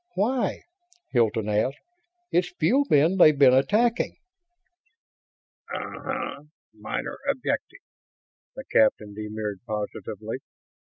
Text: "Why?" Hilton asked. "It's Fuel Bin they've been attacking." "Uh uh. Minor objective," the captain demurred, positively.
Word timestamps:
"Why?" 0.15 0.63
Hilton 1.11 1.47
asked. 1.47 1.77
"It's 2.31 2.51
Fuel 2.57 2.85
Bin 2.89 3.17
they've 3.17 3.37
been 3.37 3.53
attacking." 3.53 4.15
"Uh 5.71 5.77
uh. 5.77 6.43
Minor 6.73 7.19
objective," 7.29 7.81
the 8.55 8.63
captain 8.73 9.13
demurred, 9.13 9.59
positively. 9.67 10.37